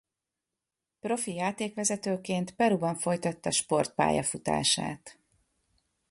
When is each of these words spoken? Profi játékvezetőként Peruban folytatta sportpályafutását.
Profi 0.99 1.33
játékvezetőként 1.33 2.55
Peruban 2.55 2.95
folytatta 2.95 3.51
sportpályafutását. 3.51 5.19